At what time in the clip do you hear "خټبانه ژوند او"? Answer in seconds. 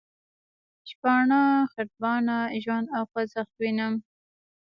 1.71-3.03